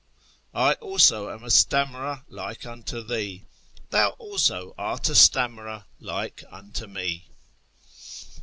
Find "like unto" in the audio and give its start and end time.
2.27-3.03, 5.99-6.87